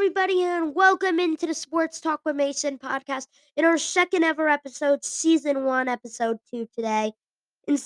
everybody, 0.00 0.42
and 0.42 0.74
welcome 0.74 1.20
into 1.20 1.44
the 1.44 1.52
Sports 1.52 2.00
Talk 2.00 2.22
with 2.24 2.34
Mason 2.34 2.78
podcast 2.78 3.26
in 3.54 3.66
our 3.66 3.76
second 3.76 4.24
ever 4.24 4.48
episode, 4.48 5.04
season 5.04 5.64
one, 5.64 5.88
episode 5.88 6.38
two 6.50 6.66
today. 6.74 7.12
And 7.68 7.78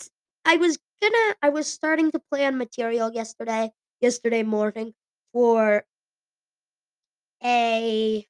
I 0.45 0.57
was 0.57 0.79
gonna, 1.03 1.35
I 1.43 1.49
was 1.49 1.67
starting 1.67 2.13
to 2.13 2.21
plan 2.21 2.57
material 2.57 3.11
yesterday, 3.13 3.73
yesterday 4.01 4.45
morning, 4.45 4.95
for 5.33 5.83
a 7.43 8.25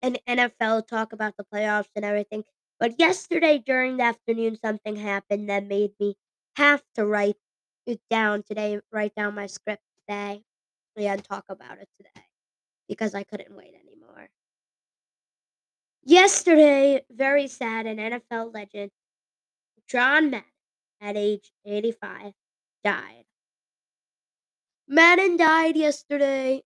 an 0.00 0.16
NFL 0.26 0.86
talk 0.86 1.12
about 1.12 1.34
the 1.36 1.44
playoffs 1.54 1.90
and 1.94 2.06
everything. 2.06 2.42
But 2.80 2.98
yesterday 2.98 3.58
during 3.58 3.98
the 3.98 4.04
afternoon, 4.04 4.56
something 4.56 4.96
happened 4.96 5.50
that 5.50 5.66
made 5.66 5.90
me 6.00 6.16
have 6.56 6.82
to 6.94 7.04
write 7.04 7.36
it 7.84 8.00
down 8.08 8.44
today, 8.44 8.80
write 8.90 9.14
down 9.14 9.34
my 9.34 9.44
script 9.44 9.82
today, 10.08 10.42
and 10.96 11.22
talk 11.22 11.44
about 11.50 11.76
it 11.76 11.88
today 11.98 12.24
because 12.92 13.14
I 13.14 13.24
couldn't 13.24 13.56
wait 13.56 13.74
anymore. 13.74 14.28
Yesterday, 16.04 17.02
very 17.10 17.48
sad, 17.48 17.86
an 17.86 17.96
NFL 17.96 18.52
legend, 18.52 18.90
John 19.88 20.30
Madden, 20.30 20.44
at 21.00 21.16
age 21.16 21.52
85, 21.64 22.32
died. 22.84 23.24
Madden 24.88 25.36
died 25.36 25.76
yesterday 25.76 26.62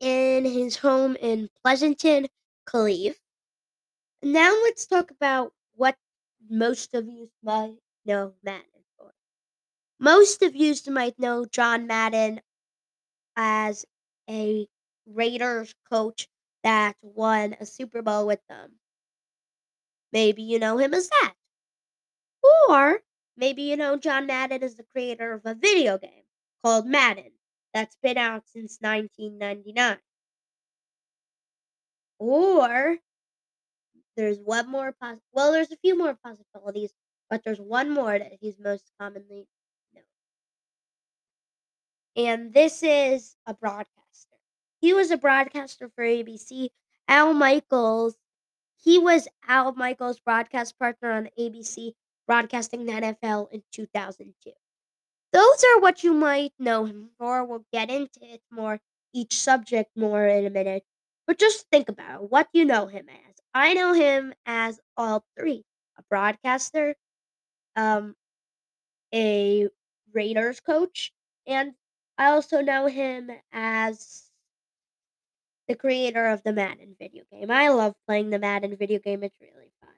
in 0.00 0.44
his 0.44 0.76
home 0.76 1.16
in 1.16 1.48
Pleasanton, 1.64 2.26
Cleve. 2.66 3.16
Now 4.22 4.52
let's 4.64 4.86
talk 4.86 5.10
about 5.10 5.52
what 5.74 5.96
most 6.50 6.94
of 6.94 7.06
you 7.06 7.30
might 7.42 7.76
know 8.04 8.34
Madden 8.42 8.64
for. 8.98 9.12
Most 9.98 10.42
of 10.42 10.54
you 10.54 10.74
might 10.88 11.18
know 11.18 11.44
John 11.46 11.86
Madden 11.86 12.40
as 13.36 13.84
a 14.28 14.68
Raiders 15.06 15.74
coach 15.90 16.28
that 16.62 16.96
won 17.02 17.56
a 17.60 17.66
Super 17.66 18.02
Bowl 18.02 18.26
with 18.26 18.40
them. 18.48 18.78
Maybe 20.12 20.42
you 20.42 20.58
know 20.58 20.78
him 20.78 20.94
as 20.94 21.08
that. 21.08 21.34
Or 22.68 23.02
maybe 23.36 23.62
you 23.62 23.76
know 23.76 23.96
John 23.96 24.26
Madden 24.26 24.62
is 24.62 24.76
the 24.76 24.82
creator 24.84 25.32
of 25.32 25.42
a 25.44 25.54
video 25.54 25.98
game 25.98 26.24
called 26.62 26.86
Madden 26.86 27.32
that's 27.74 27.96
been 28.02 28.16
out 28.18 28.48
since 28.48 28.78
1999. 28.80 29.98
Or 32.18 32.98
there's 34.16 34.38
one 34.40 34.68
more 34.68 34.92
poss- 34.92 35.20
well 35.32 35.52
there's 35.52 35.70
a 35.70 35.76
few 35.76 35.96
more 35.96 36.14
possibilities, 36.14 36.92
but 37.30 37.44
there's 37.44 37.60
one 37.60 37.90
more 37.90 38.18
that 38.18 38.32
he's 38.40 38.58
most 38.58 38.90
commonly 38.98 39.46
known. 39.94 40.04
And 42.16 42.52
this 42.52 42.82
is 42.82 43.36
a 43.46 43.54
broadcaster. 43.54 44.05
He 44.86 44.94
was 44.94 45.10
a 45.10 45.16
broadcaster 45.16 45.88
for 45.88 46.04
ABC. 46.04 46.68
Al 47.08 47.34
Michaels, 47.34 48.14
he 48.76 49.00
was 49.00 49.26
Al 49.48 49.72
Michaels' 49.72 50.20
broadcast 50.20 50.78
partner 50.78 51.10
on 51.10 51.28
ABC, 51.36 51.94
broadcasting 52.28 52.86
the 52.86 52.92
NFL 52.92 53.50
in 53.50 53.64
2002. 53.72 54.52
Those 55.32 55.64
are 55.64 55.80
what 55.80 56.04
you 56.04 56.14
might 56.14 56.52
know 56.60 56.84
him 56.84 57.10
for. 57.18 57.44
We'll 57.44 57.66
get 57.72 57.90
into 57.90 58.20
it 58.22 58.40
more, 58.48 58.78
each 59.12 59.36
subject 59.40 59.90
more 59.96 60.24
in 60.24 60.46
a 60.46 60.50
minute. 60.50 60.84
But 61.26 61.40
just 61.40 61.68
think 61.68 61.88
about 61.88 62.22
it. 62.22 62.30
what 62.30 62.48
you 62.52 62.64
know 62.64 62.86
him 62.86 63.08
as. 63.08 63.34
I 63.52 63.74
know 63.74 63.92
him 63.92 64.34
as 64.46 64.78
all 64.96 65.26
three 65.36 65.64
a 65.98 66.04
broadcaster, 66.08 66.94
um, 67.74 68.14
a 69.12 69.68
Raiders 70.12 70.60
coach, 70.60 71.12
and 71.44 71.74
I 72.18 72.26
also 72.26 72.60
know 72.60 72.86
him 72.86 73.32
as 73.50 74.25
the 75.68 75.74
creator 75.74 76.28
of 76.28 76.42
the 76.42 76.52
Madden 76.52 76.96
video 76.98 77.24
game. 77.30 77.50
I 77.50 77.68
love 77.68 77.94
playing 78.06 78.30
the 78.30 78.38
Madden 78.38 78.76
video 78.76 78.98
game, 78.98 79.22
it's 79.22 79.40
really 79.40 79.70
fun. 79.80 79.90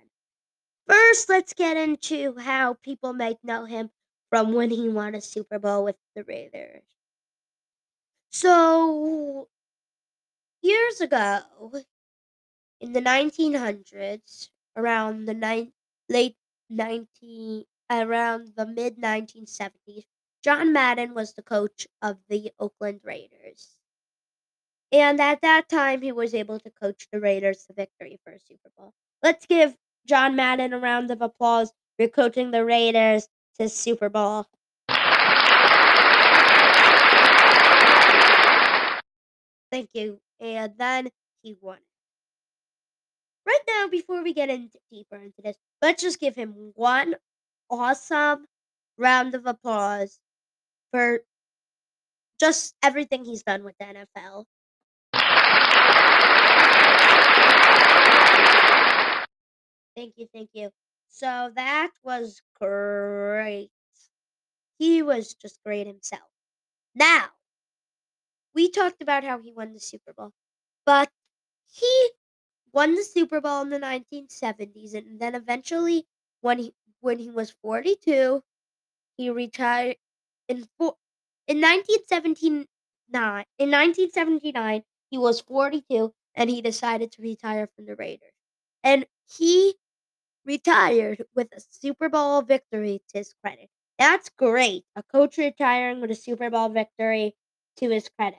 First, 0.88 1.28
let's 1.28 1.54
get 1.54 1.76
into 1.76 2.36
how 2.38 2.74
people 2.74 3.12
might 3.12 3.42
know 3.44 3.64
him 3.64 3.90
from 4.30 4.52
when 4.52 4.70
he 4.70 4.88
won 4.88 5.14
a 5.14 5.20
Super 5.20 5.58
Bowl 5.58 5.84
with 5.84 5.96
the 6.14 6.24
Raiders. 6.24 6.82
So, 8.30 9.48
years 10.62 11.00
ago, 11.00 11.40
in 12.80 12.92
the 12.92 13.00
1900s, 13.00 14.50
around 14.76 15.26
the 15.26 15.34
ni- 15.34 15.72
late 16.08 16.36
19 16.68 17.64
around 17.90 18.54
the 18.56 18.66
mid 18.66 18.98
1970s, 18.98 20.06
John 20.42 20.72
Madden 20.72 21.14
was 21.14 21.34
the 21.34 21.42
coach 21.42 21.86
of 22.02 22.18
the 22.28 22.52
Oakland 22.58 23.00
Raiders. 23.04 23.77
And 24.90 25.20
at 25.20 25.42
that 25.42 25.68
time, 25.68 26.00
he 26.00 26.12
was 26.12 26.34
able 26.34 26.58
to 26.60 26.70
coach 26.70 27.08
the 27.12 27.20
Raiders 27.20 27.64
to 27.66 27.74
victory 27.74 28.18
for 28.24 28.32
a 28.32 28.40
Super 28.40 28.70
Bowl. 28.76 28.94
Let's 29.22 29.44
give 29.44 29.74
John 30.06 30.34
Madden 30.36 30.72
a 30.72 30.78
round 30.78 31.10
of 31.10 31.20
applause 31.20 31.72
for 31.98 32.08
coaching 32.08 32.50
the 32.50 32.64
Raiders 32.64 33.28
to 33.58 33.68
Super 33.68 34.08
Bowl. 34.08 34.46
Thank 39.70 39.90
you. 39.92 40.18
And 40.40 40.72
then 40.78 41.10
he 41.42 41.56
won. 41.60 41.78
Right 43.46 43.60
now, 43.66 43.88
before 43.88 44.22
we 44.22 44.32
get 44.32 44.48
into 44.48 44.78
deeper 44.90 45.16
into 45.16 45.42
this, 45.42 45.56
let's 45.82 46.02
just 46.02 46.20
give 46.20 46.34
him 46.34 46.72
one 46.74 47.14
awesome 47.70 48.46
round 48.96 49.34
of 49.34 49.46
applause 49.46 50.18
for 50.92 51.20
just 52.40 52.74
everything 52.82 53.24
he's 53.24 53.42
done 53.42 53.64
with 53.64 53.74
the 53.78 53.86
NFL. 53.86 54.44
Thank 59.98 60.16
you, 60.16 60.28
thank 60.32 60.50
you. 60.54 60.70
So 61.08 61.50
that 61.56 61.90
was 62.04 62.40
great. 62.54 63.70
He 64.78 65.02
was 65.02 65.34
just 65.34 65.62
great 65.62 65.86
himself. 65.86 66.30
Now, 66.94 67.32
we 68.54 68.68
talked 68.70 69.02
about 69.02 69.24
how 69.24 69.38
he 69.38 69.52
won 69.52 69.72
the 69.72 69.80
Super 69.80 70.12
Bowl, 70.12 70.32
but 70.84 71.10
he 71.72 72.10
won 72.72 72.94
the 72.94 73.04
Super 73.04 73.40
Bowl 73.40 73.62
in 73.62 73.70
the 73.70 73.78
1970s, 73.78 74.94
and 74.94 75.20
then 75.20 75.34
eventually, 75.34 76.06
when 76.40 76.58
he 76.58 76.74
when 77.00 77.18
he 77.18 77.30
was 77.30 77.50
42, 77.50 78.42
he 79.16 79.30
retired 79.30 79.98
in 80.48 80.68
four, 80.78 80.96
in 81.48 81.60
1979. 81.60 83.46
In 83.58 83.70
1979, 83.70 84.84
he 85.10 85.18
was 85.18 85.40
42, 85.42 86.14
and 86.34 86.50
he 86.50 86.62
decided 86.62 87.12
to 87.12 87.22
retire 87.22 87.68
from 87.76 87.86
the 87.86 87.96
Raiders, 87.96 88.32
and 88.84 89.06
he 89.28 89.76
retired 90.48 91.22
with 91.36 91.48
a 91.54 91.60
Super 91.60 92.08
Bowl 92.08 92.40
victory 92.40 93.02
to 93.10 93.18
his 93.18 93.34
credit. 93.44 93.68
That's 93.98 94.30
great. 94.30 94.84
A 94.96 95.02
coach 95.02 95.36
retiring 95.36 96.00
with 96.00 96.10
a 96.10 96.14
Super 96.14 96.48
Bowl 96.48 96.70
victory 96.70 97.36
to 97.76 97.90
his 97.90 98.08
credit. 98.08 98.38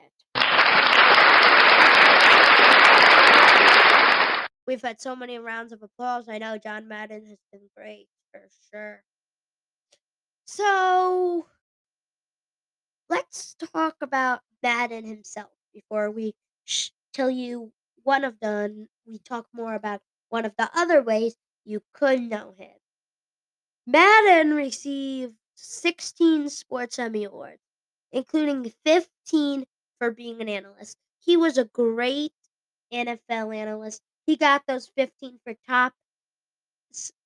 We've 4.65 4.81
had 4.81 4.99
so 4.99 5.15
many 5.15 5.37
rounds 5.37 5.71
of 5.71 5.83
applause. 5.83 6.27
I 6.27 6.39
know 6.39 6.57
John 6.57 6.87
Madden 6.87 7.25
has 7.25 7.37
been 7.51 7.69
great 7.77 8.07
for 8.31 8.41
sure. 8.71 9.03
So 10.45 11.45
let's 13.07 13.55
talk 13.71 13.97
about 14.01 14.41
Madden 14.63 15.05
himself 15.05 15.49
before 15.73 16.09
we 16.09 16.33
sh- 16.65 16.89
tell 17.13 17.29
you 17.29 17.71
one 18.03 18.23
of 18.23 18.39
the. 18.39 18.87
We 19.05 19.19
talk 19.19 19.47
more 19.53 19.75
about 19.75 20.01
one 20.29 20.45
of 20.45 20.53
the 20.57 20.69
other 20.75 21.01
ways 21.01 21.35
you 21.69 21.83
could 21.93 22.21
know 22.21 22.53
him. 22.57 22.75
Madden 23.85 24.53
received 24.53 25.35
16 25.55 26.49
Sports 26.49 26.97
Emmy 26.97 27.25
Awards, 27.25 27.61
including 28.11 28.71
15 28.85 29.65
for 29.97 30.11
being 30.11 30.41
an 30.41 30.47
analyst. 30.49 30.97
He 31.19 31.35
was 31.35 31.57
a 31.57 31.65
great 31.65 32.33
NFL 32.91 33.53
analyst. 33.55 34.01
He 34.25 34.37
got 34.37 34.65
those 34.67 34.87
15 34.87 35.39
for 35.43 35.53
top 35.67 35.93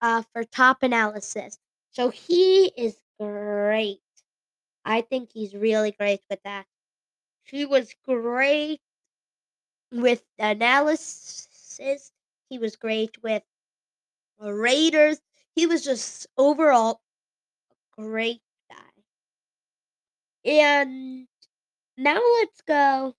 uh, 0.01 0.24
for 0.34 0.44
top 0.44 0.84
analysis. 0.84 1.60
So 1.92 2.10
he 2.10 2.72
is 2.75 3.00
great. 3.19 4.01
I 4.86 5.01
think 5.01 5.31
he's 5.34 5.56
really 5.56 5.92
great 5.92 6.22
with 6.30 6.42
that. 6.44 6.66
He 7.46 7.66
was 7.66 7.94
great 8.06 8.81
with 9.92 10.24
analysis. 10.39 12.12
He 12.50 12.57
was 12.57 12.75
great 12.75 13.22
with 13.24 13.44
Raiders. 14.39 15.19
He 15.56 15.68
was 15.68 15.83
just 15.83 16.27
overall 16.38 17.01
a 17.71 18.01
great 18.01 18.41
guy. 18.69 19.03
And 20.45 21.27
now 21.97 22.19
let's 22.39 22.62
go 22.62 23.15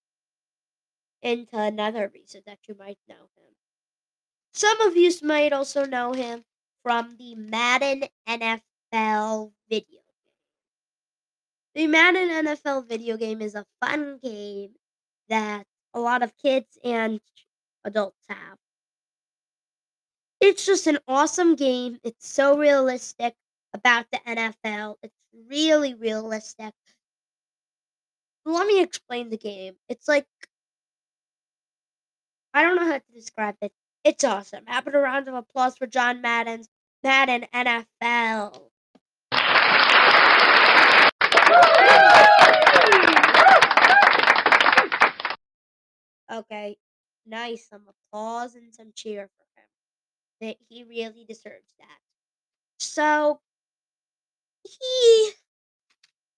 into 1.23 1.59
another 1.59 2.11
reason 2.13 2.43
that 2.47 2.59
you 2.69 2.75
might 2.79 2.99
know 3.09 3.15
him. 3.15 3.55
Some 4.53 4.81
of 4.83 4.97
you 4.97 5.11
might 5.23 5.53
also 5.53 5.85
know 5.85 6.13
him 6.13 6.45
from 6.83 7.17
the 7.19 7.35
Madden 7.35 8.05
NFL 8.29 9.53
video 9.69 10.01
game. 10.01 10.01
The 11.75 11.87
Madden 11.87 12.29
NFL 12.29 12.89
video 12.89 13.17
game 13.17 13.41
is 13.41 13.55
a 13.55 13.65
fun 13.81 14.19
game 14.23 14.75
that 15.29 15.67
a 15.95 16.01
lot 16.01 16.23
of 16.23 16.37
kids 16.37 16.79
and 16.85 17.21
adults 17.85 18.25
have. 18.29 18.59
It's 20.47 20.67
just 20.67 20.87
an 20.87 20.99
awesome 21.09 21.57
game. 21.57 21.99
It's 22.05 22.29
so 22.29 22.59
realistic 22.59 23.35
about 23.73 24.05
the 24.13 24.19
NFL. 24.27 24.97
It's 25.03 25.17
really 25.49 25.95
realistic. 25.95 26.75
Let 28.45 28.67
me 28.67 28.83
explain 28.83 29.31
the 29.31 29.39
game. 29.39 29.77
It's 29.89 30.07
like 30.07 30.27
I 32.53 32.63
don't 32.63 32.77
know 32.77 32.85
how 32.85 32.99
to 32.99 33.13
describe 33.15 33.57
it. 33.63 33.73
It's 34.05 34.23
awesome. 34.23 34.67
Have 34.67 34.87
a 34.87 34.91
round 34.91 35.29
of 35.29 35.35
applause 35.35 35.79
for 35.79 35.87
John 35.87 36.21
Madden's 36.21 36.69
Madden 37.03 37.47
NFL. 37.55 38.69
Okay, 46.31 46.77
nice. 47.27 47.67
Some 47.71 47.85
applause 47.89 48.57
and 48.57 48.75
some 48.75 48.93
cheer. 48.95 49.31
That 50.41 50.57
he 50.69 50.85
really 50.85 51.25
deserves 51.27 51.75
that. 51.79 51.99
So 52.79 53.41
he 54.63 55.31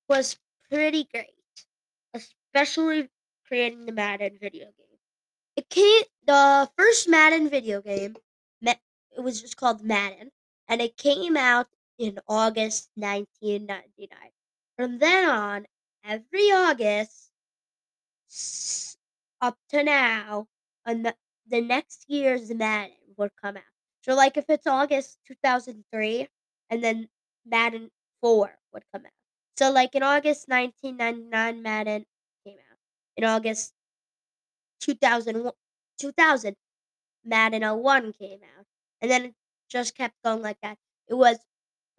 was 0.08 0.36
pretty 0.70 1.08
great, 1.12 1.34
especially 2.14 3.08
creating 3.46 3.86
the 3.86 3.92
Madden 3.92 4.38
video 4.40 4.66
game. 4.66 4.98
It 5.56 5.68
came 5.68 6.02
the 6.26 6.70
first 6.76 7.08
Madden 7.08 7.48
video 7.48 7.80
game. 7.80 8.16
It 9.16 9.22
was 9.22 9.40
just 9.40 9.56
called 9.56 9.82
Madden, 9.82 10.30
and 10.68 10.82
it 10.82 10.98
came 10.98 11.38
out 11.38 11.68
in 11.98 12.20
August 12.28 12.90
1999. 12.96 14.08
From 14.76 14.98
then 14.98 15.28
on, 15.28 15.66
every 16.04 16.52
August 16.52 17.30
up 19.40 19.56
to 19.70 19.82
now, 19.82 20.48
and 20.84 21.06
the, 21.06 21.14
the 21.48 21.62
next 21.62 22.04
year's 22.08 22.50
Madden 22.52 22.96
would 23.16 23.30
come 23.40 23.56
out. 23.56 23.75
So, 24.06 24.14
like 24.14 24.36
if 24.36 24.44
it's 24.48 24.68
August 24.68 25.18
2003, 25.26 26.28
and 26.70 26.84
then 26.84 27.08
Madden 27.44 27.90
4 28.20 28.56
would 28.72 28.84
come 28.92 29.04
out. 29.04 29.12
So, 29.58 29.72
like 29.72 29.96
in 29.96 30.04
August 30.04 30.48
1999, 30.48 31.60
Madden 31.60 32.06
came 32.44 32.58
out. 32.70 32.78
In 33.16 33.24
August 33.24 33.72
2000, 34.80 35.50
2000 35.98 36.54
Madden 37.24 37.62
01 37.62 38.12
came 38.12 38.38
out. 38.56 38.66
And 39.00 39.10
then 39.10 39.24
it 39.24 39.34
just 39.68 39.96
kept 39.96 40.14
going 40.24 40.40
like 40.40 40.58
that. 40.62 40.78
It 41.08 41.14
was 41.14 41.38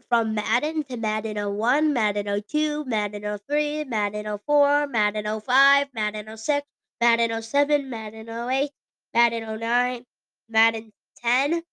from 0.08 0.34
Madden 0.34 0.84
to 0.86 0.96
Madden 0.96 1.36
01, 1.36 1.92
Madden 1.92 2.42
02, 2.42 2.86
Madden 2.86 3.38
03, 3.50 3.84
Madden 3.84 4.38
04, 4.46 4.88
Madden 4.88 5.42
05, 5.42 5.88
Madden 5.94 6.38
06, 6.38 6.66
Madden 7.02 7.42
07, 7.42 7.90
Madden 7.90 8.30
08, 8.30 8.70
Madden 9.14 9.60
09, 9.60 10.06
Madden 10.48 10.94
10, 11.22 11.64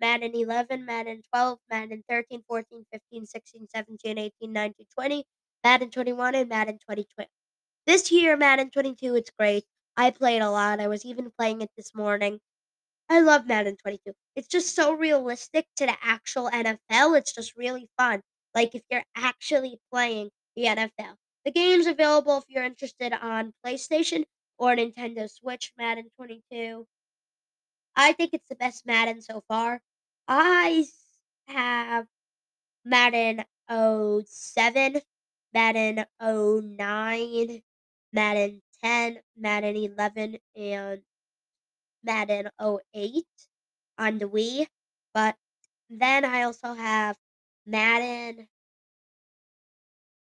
Madden 0.00 0.34
11, 0.34 0.84
Madden 0.84 1.22
12, 1.32 1.58
Madden 1.70 2.04
13, 2.08 2.42
14, 2.48 2.84
15, 2.92 3.26
16, 3.26 3.68
17, 3.74 4.18
18, 4.18 4.52
19, 4.52 4.86
20, 4.94 5.24
Madden 5.64 5.90
21, 5.90 6.34
and 6.34 6.48
Madden 6.48 6.78
22. 6.84 7.24
This 7.86 8.12
year, 8.12 8.36
Madden 8.36 8.70
22, 8.70 9.14
it's 9.16 9.30
great. 9.38 9.64
I 9.96 10.10
played 10.10 10.42
a 10.42 10.50
lot. 10.50 10.80
I 10.80 10.88
was 10.88 11.04
even 11.04 11.30
playing 11.38 11.62
it 11.62 11.70
this 11.76 11.94
morning. 11.94 12.40
I 13.10 13.20
love 13.20 13.46
Madden 13.46 13.76
22. 13.76 14.14
It's 14.36 14.48
just 14.48 14.74
so 14.74 14.92
realistic 14.92 15.66
to 15.76 15.86
the 15.86 15.96
actual 16.02 16.50
NFL. 16.50 17.18
It's 17.18 17.34
just 17.34 17.56
really 17.56 17.88
fun. 17.98 18.22
Like 18.54 18.74
if 18.74 18.82
you're 18.90 19.04
actually 19.14 19.78
playing 19.92 20.30
the 20.56 20.66
NFL. 20.68 21.16
The 21.44 21.52
game's 21.52 21.86
available 21.86 22.38
if 22.38 22.44
you're 22.48 22.64
interested 22.64 23.12
on 23.12 23.52
PlayStation 23.64 24.24
or 24.58 24.74
Nintendo 24.74 25.30
Switch 25.30 25.72
Madden 25.78 26.10
22. 26.16 26.86
I 27.96 28.12
think 28.12 28.32
it's 28.34 28.48
the 28.48 28.54
best 28.56 28.86
Madden 28.86 29.20
so 29.22 29.42
far. 29.48 29.80
I 30.28 30.86
have 31.46 32.06
Madden 32.84 33.44
07, 34.26 35.00
Madden 35.54 36.04
09, 36.20 37.62
Madden 38.12 38.62
10, 38.82 39.20
Madden 39.36 39.76
11, 39.76 40.38
and 40.54 41.02
Madden 42.02 42.50
08 42.60 43.26
on 43.98 44.18
the 44.18 44.26
Wii. 44.26 44.66
But 45.14 45.36
then 45.88 46.24
I 46.24 46.42
also 46.42 46.74
have 46.74 47.16
Madden 47.66 48.48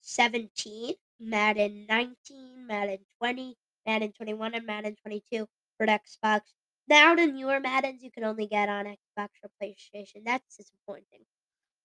17, 0.02 0.96
Madden 1.20 1.86
19, 1.88 2.68
Madden 2.68 3.00
20, 3.18 3.58
Madden 3.86 4.14
21, 4.14 4.56
and 4.56 4.66
Madden 4.66 4.96
22 4.96 5.48
for 5.78 5.88
Xbox. 5.88 6.42
Now 6.90 7.16
the 7.16 7.28
newer 7.28 7.60
Maddens 7.60 8.04
you 8.04 8.12
can 8.12 8.24
only 8.24 8.48
get 8.48 8.70
on 8.70 8.86
Xbox 8.86 9.30
or 9.44 9.50
PlayStation. 9.62 10.24
That's 10.26 10.58
disappointing. 10.58 11.26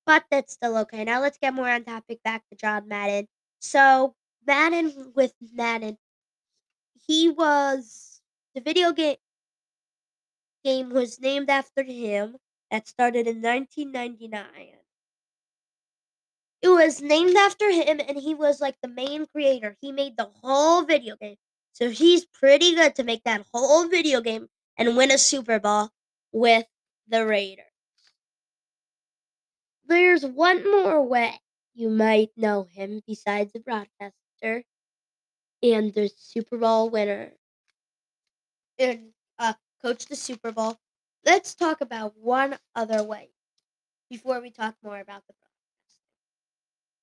But 0.07 0.25
that's 0.31 0.55
still 0.55 0.77
okay. 0.79 1.05
Now 1.05 1.21
let's 1.21 1.39
get 1.39 1.55
more 1.55 1.69
on 1.69 1.85
topic 1.85 2.23
back 2.23 2.43
to 2.51 2.57
John 2.57 2.89
Madden. 2.89 3.27
So 3.61 4.15
Madden 4.47 5.13
with 5.15 5.33
Madden 5.53 5.99
he 7.07 7.29
was 7.29 8.21
the 8.55 8.61
video 8.61 8.93
game 8.93 9.17
game 10.65 10.91
was 10.91 11.21
named 11.21 11.51
after 11.51 11.83
him 11.83 12.37
that 12.71 12.89
started 12.89 13.27
in 13.27 13.43
1999. 13.43 14.45
It 16.63 16.69
was 16.69 17.03
named 17.03 17.37
after 17.37 17.71
him 17.71 18.01
and 18.01 18.19
he 18.19 18.35
was 18.35 18.61
like 18.61 18.77
the 18.83 18.89
main 18.89 19.27
creator. 19.27 19.77
He 19.83 19.93
made 19.93 20.17
the 20.17 20.31
whole 20.43 20.83
video 20.83 21.17
game. 21.17 21.37
So 21.73 21.91
he's 21.91 22.25
pretty 22.25 22.75
good 22.75 22.95
to 22.95 23.05
make 23.05 23.25
that 23.25 23.45
whole 23.53 23.89
video 23.89 24.23
game 24.23 24.49
and 24.77 24.97
win 24.97 25.11
a 25.11 25.19
Super 25.19 25.59
Bowl 25.59 25.91
with 26.33 26.67
the 27.09 27.27
Raiders. 27.27 27.67
There's 29.87 30.25
one 30.25 30.69
more 30.71 31.03
way 31.03 31.41
you 31.75 31.91
might 31.91 32.31
know 32.37 32.65
him 32.65 33.03
besides 33.07 33.53
the 33.53 33.61
broadcaster 33.61 34.65
and 35.63 35.93
the 35.93 36.11
Super 36.17 36.57
Bowl 36.59 36.91
winner 36.91 37.33
and 38.79 39.11
uh, 39.39 39.55
coach 39.83 40.07
the 40.07 40.17
Super 40.17 40.53
Bowl. 40.53 40.79
Let's 41.25 41.55
talk 41.55 41.81
about 41.81 42.15
one 42.17 42.59
other 42.75 43.03
way 43.03 43.31
before 44.11 44.41
we 44.41 44.51
talk 44.51 44.75
more 44.83 45.01
about 45.01 45.23
the 45.27 45.35
broadcast. 45.35 45.51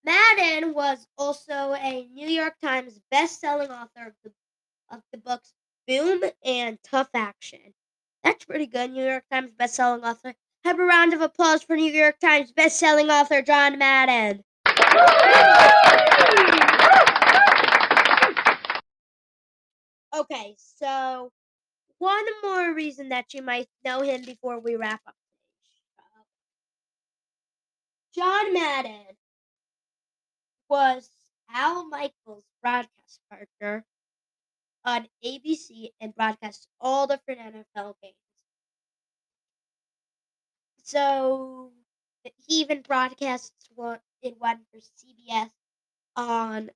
Madden 0.03 0.73
was 0.73 1.07
also 1.17 1.75
a 1.75 2.07
New 2.13 2.27
York 2.27 2.55
Times 2.61 2.99
best-selling 3.09 3.69
author 3.69 4.07
of 4.07 4.13
the 4.23 4.31
of 4.89 5.01
the 5.11 5.17
books 5.17 5.53
Boom 5.87 6.23
and 6.43 6.77
Tough 6.83 7.09
Action. 7.13 7.73
That's 8.23 8.45
pretty 8.45 8.67
good. 8.67 8.91
New 8.91 9.03
York 9.05 9.23
Times 9.31 9.51
best-selling 9.57 10.03
author. 10.03 10.33
Have 10.63 10.79
a 10.79 10.83
round 10.83 11.13
of 11.13 11.21
applause 11.21 11.63
for 11.63 11.75
New 11.75 11.91
York 11.91 12.19
Times 12.19 12.51
best-selling 12.51 13.09
author 13.09 13.41
John 13.41 13.79
Madden. 13.79 14.43
Okay, 20.13 20.55
so 20.57 21.31
one 21.97 22.25
more 22.43 22.73
reason 22.73 23.09
that 23.09 23.33
you 23.33 23.41
might 23.41 23.67
know 23.83 24.01
him 24.01 24.23
before 24.23 24.59
we 24.59 24.75
wrap 24.75 25.01
up. 25.07 25.15
John 28.13 28.53
Madden 28.53 29.05
was 30.69 31.09
Al 31.53 31.87
Michaels' 31.87 32.43
broadcast 32.61 33.19
partner 33.29 33.85
on 34.85 35.07
ABC 35.23 35.89
and 35.99 36.15
broadcasts 36.15 36.67
all 36.79 37.07
different 37.07 37.39
NFL 37.39 37.95
games. 38.01 38.15
So 40.83 41.71
he 42.21 42.61
even 42.61 42.81
broadcasts 42.81 43.69
one 43.75 43.99
in 44.21 44.33
one 44.33 44.59
for 44.71 44.79
CBS 44.79 45.49
on 46.15 46.71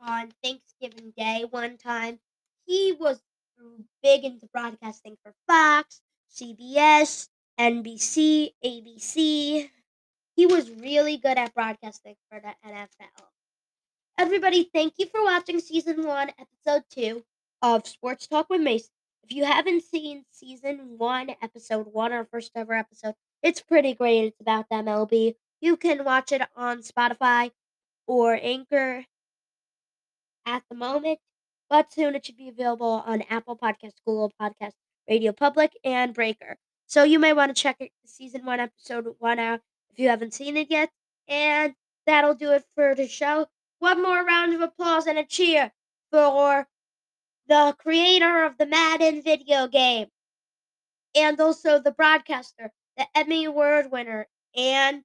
on 0.00 0.32
Thanksgiving 0.42 1.12
Day 1.16 1.44
one 1.50 1.76
time. 1.76 2.18
He 2.66 2.92
was 2.98 3.20
big 4.02 4.24
into 4.24 4.46
broadcasting 4.46 5.16
for 5.22 5.34
Fox, 5.46 6.00
CBS, 6.34 7.28
NBC, 7.58 8.52
ABC. 8.64 9.70
He 10.36 10.46
was 10.46 10.70
really 10.70 11.18
good 11.18 11.36
at 11.36 11.54
broadcasting 11.54 12.16
for 12.30 12.40
the 12.40 12.54
NFL. 12.66 13.28
Everybody, 14.20 14.68
thank 14.74 14.98
you 14.98 15.06
for 15.06 15.24
watching 15.24 15.60
season 15.60 16.06
one, 16.06 16.30
episode 16.38 16.82
two 16.90 17.24
of 17.62 17.86
Sports 17.86 18.26
Talk 18.26 18.50
with 18.50 18.60
Mason. 18.60 18.90
If 19.24 19.32
you 19.34 19.46
haven't 19.46 19.82
seen 19.82 20.26
season 20.30 20.98
one, 20.98 21.30
episode 21.40 21.86
one, 21.90 22.12
our 22.12 22.26
first 22.26 22.50
ever 22.54 22.74
episode, 22.74 23.14
it's 23.42 23.62
pretty 23.62 23.94
great. 23.94 24.26
It's 24.26 24.40
about 24.42 24.66
the 24.68 24.76
MLB. 24.76 25.36
You 25.62 25.78
can 25.78 26.04
watch 26.04 26.32
it 26.32 26.42
on 26.54 26.82
Spotify 26.82 27.50
or 28.06 28.38
Anchor 28.42 29.06
at 30.44 30.64
the 30.68 30.76
moment, 30.76 31.18
but 31.70 31.90
soon 31.90 32.14
it 32.14 32.26
should 32.26 32.36
be 32.36 32.50
available 32.50 33.02
on 33.06 33.22
Apple 33.22 33.56
Podcasts, 33.56 34.04
Google 34.04 34.34
Podcasts, 34.38 34.76
Radio 35.08 35.32
Public, 35.32 35.72
and 35.82 36.12
Breaker. 36.12 36.58
So 36.86 37.04
you 37.04 37.18
may 37.18 37.32
want 37.32 37.56
to 37.56 37.62
check 37.62 37.76
it, 37.80 37.90
season 38.04 38.44
one, 38.44 38.60
episode 38.60 39.14
one 39.18 39.38
out 39.38 39.60
if 39.90 39.98
you 39.98 40.10
haven't 40.10 40.34
seen 40.34 40.58
it 40.58 40.70
yet. 40.70 40.90
And 41.26 41.72
that'll 42.06 42.34
do 42.34 42.50
it 42.50 42.66
for 42.74 42.94
the 42.94 43.08
show. 43.08 43.46
One 43.80 44.02
more 44.02 44.22
round 44.22 44.52
of 44.52 44.60
applause 44.60 45.06
and 45.06 45.18
a 45.18 45.24
cheer 45.24 45.72
for 46.12 46.68
the 47.48 47.74
creator 47.78 48.44
of 48.44 48.58
the 48.58 48.66
Madden 48.66 49.22
video 49.22 49.66
game, 49.68 50.08
and 51.16 51.40
also 51.40 51.80
the 51.80 51.90
broadcaster, 51.90 52.70
the 52.98 53.06
Emmy 53.14 53.46
Award 53.46 53.90
winner, 53.90 54.28
and 54.54 55.02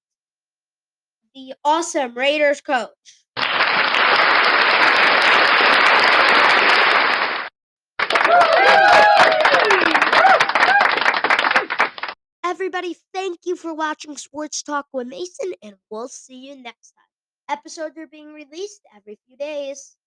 the 1.34 1.54
awesome 1.64 2.16
Raiders 2.16 2.60
coach. 2.60 2.90
Everybody, 12.44 12.98
thank 13.14 13.40
you 13.46 13.56
for 13.56 13.74
watching 13.74 14.18
Sports 14.18 14.62
Talk 14.62 14.88
with 14.92 15.08
Mason, 15.08 15.54
and 15.64 15.76
we'll 15.90 16.10
see 16.10 16.48
you 16.48 16.58
next 16.62 16.92
time. 16.92 17.05
Episodes 17.50 17.98
are 17.98 18.08
being 18.08 18.34
released 18.34 18.82
every 18.96 19.16
few 19.26 19.36
days. 19.38 19.98